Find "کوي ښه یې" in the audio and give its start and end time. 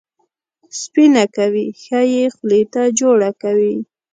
1.37-2.23